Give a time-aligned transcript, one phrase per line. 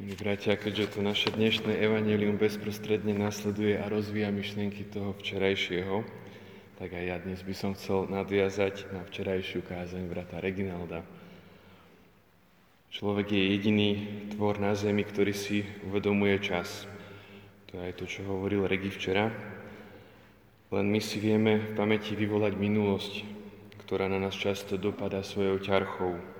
[0.00, 6.08] Milí bratia, keďže to naše dnešné evanelium bezprostredne nasleduje a rozvíja myšlienky toho včerajšieho,
[6.80, 11.04] tak aj ja dnes by som chcel nadviazať na včerajšiu kázeň brata Reginalda.
[12.96, 13.90] Človek je jediný
[14.32, 16.88] tvor na zemi, ktorý si uvedomuje čas.
[17.68, 19.28] To je aj to, čo hovoril Regi včera.
[20.72, 23.14] Len my si vieme v pamäti vyvolať minulosť,
[23.84, 26.39] ktorá na nás často dopadá svojou ťarchou,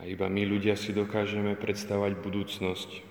[0.00, 3.04] a iba my ľudia si dokážeme predstavať budúcnosť.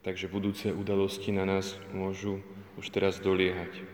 [0.00, 2.40] Takže budúce udalosti na nás môžu
[2.80, 3.84] už teraz doliehať.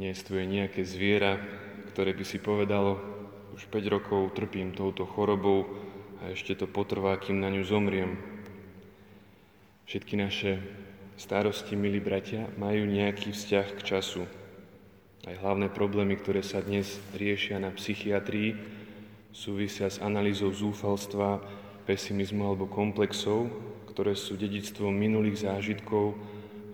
[0.00, 1.36] Nie je nejaké zviera,
[1.92, 2.96] ktoré by si povedalo,
[3.52, 5.66] už 5 rokov trpím touto chorobou
[6.22, 8.16] a ešte to potrvá, kým na ňu zomriem.
[9.90, 10.62] Všetky naše
[11.18, 14.24] starosti, milí bratia, majú nejaký vzťah k času.
[15.26, 18.77] Aj hlavné problémy, ktoré sa dnes riešia na psychiatrii,
[19.38, 21.38] súvisia s analýzou zúfalstva,
[21.86, 23.46] pesimizmu alebo komplexov,
[23.86, 26.18] ktoré sú dedictvom minulých zážitkov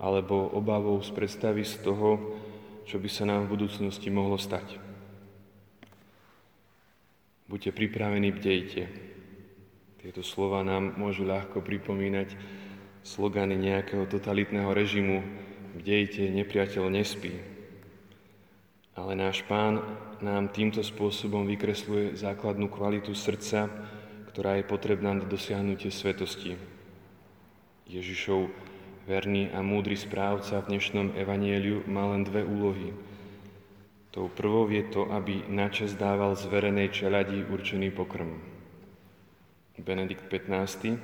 [0.01, 2.17] alebo obavou z predstavy z toho,
[2.89, 4.81] čo by sa nám v budúcnosti mohlo stať.
[7.45, 8.89] Buďte pripravení, bdejte.
[10.01, 12.33] Tieto slova nám môžu ľahko pripomínať
[13.05, 15.21] slogany nejakého totalitného režimu
[15.75, 17.35] Bdejte, nepriateľ nespí.
[18.95, 19.83] Ale náš pán
[20.23, 23.67] nám týmto spôsobom vykresluje základnú kvalitu srdca,
[24.31, 26.55] ktorá je potrebná na dosiahnutie svetosti.
[27.91, 28.47] Ježišov
[29.03, 32.95] verný a múdry správca v dnešnom evanieliu má len dve úlohy.
[34.15, 38.39] Tou prvou je to, aby načas dával zverenej čeladi určený pokrm.
[39.75, 40.95] Benedikt XV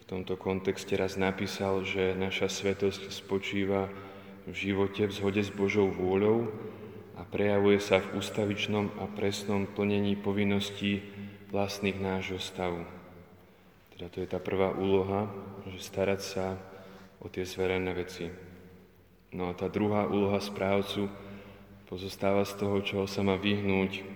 [0.00, 3.92] v tomto kontexte raz napísal, že naša svetosť spočíva
[4.48, 6.48] v živote v zhode s Božou vôľou,
[7.18, 11.02] a prejavuje sa v ústavičnom a presnom plnení povinností
[11.50, 12.86] vlastných nášho stavu.
[13.98, 15.26] Teda to je tá prvá úloha,
[15.66, 16.54] že starať sa
[17.18, 18.30] o tie zverené veci.
[19.34, 21.10] No a tá druhá úloha správcu
[21.90, 24.06] pozostáva z toho, čoho sa má vyhnúť.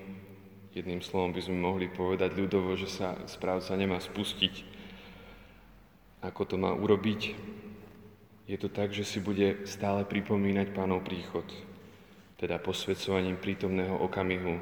[0.73, 4.65] Jedným slovom by sme mohli povedať ľudovo, že sa správca nemá spustiť.
[6.23, 7.35] Ako to má urobiť?
[8.47, 11.45] Je to tak, že si bude stále pripomínať pánov príchod,
[12.43, 14.59] teda posvedcovaním prítomného okamihu.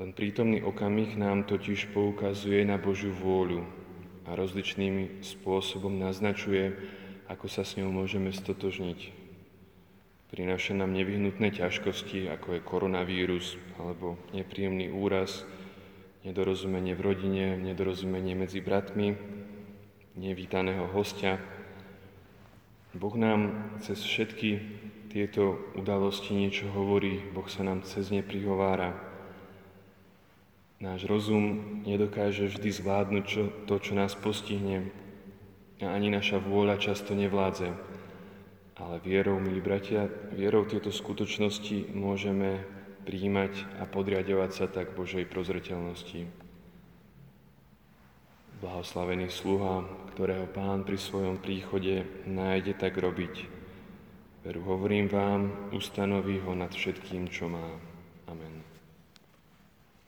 [0.00, 3.68] Len prítomný okamih nám totiž poukazuje na Božiu vôľu
[4.24, 6.72] a rozličnými spôsobom naznačuje,
[7.28, 9.12] ako sa s ňou môžeme stotožniť.
[10.32, 15.44] Prináša nám nevyhnutné ťažkosti, ako je koronavírus alebo nepríjemný úraz,
[16.24, 19.12] nedorozumenie v rodine, nedorozumenie medzi bratmi,
[20.16, 21.36] nevítaného hostia.
[22.96, 28.94] Boh nám cez všetky tieto udalosti niečo hovorí, Boh sa nám cez ne prihovára.
[30.78, 34.94] Náš rozum nedokáže vždy zvládnuť čo, to, čo nás postihne
[35.82, 37.74] a ani naša vôľa často nevládze.
[38.80, 42.64] Ale vierou, milí bratia, vierou tieto skutočnosti môžeme
[43.04, 46.24] príjmať a podriadovať sa tak Božej prozreteľnosti.
[48.62, 49.84] Blahoslavený sluha,
[50.16, 53.59] ktorého Pán pri svojom príchode nájde tak robiť,
[54.44, 57.89] Veru hovorím vám, ustanoví ho nad všetkým, čo má.